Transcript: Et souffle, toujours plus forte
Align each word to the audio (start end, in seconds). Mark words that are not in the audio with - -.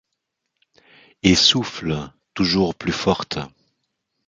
Et 1.21 1.35
souffle, 1.35 2.11
toujours 2.33 2.73
plus 2.73 2.91
forte 2.91 3.37